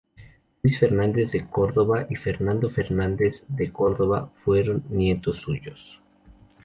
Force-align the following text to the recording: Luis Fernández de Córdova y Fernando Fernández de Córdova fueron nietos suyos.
Luis 0.63 0.79
Fernández 0.79 1.31
de 1.31 1.47
Córdova 1.47 2.07
y 2.09 2.15
Fernando 2.15 2.71
Fernández 2.71 3.45
de 3.49 3.71
Córdova 3.71 4.31
fueron 4.33 4.83
nietos 4.89 5.37
suyos. 5.41 6.01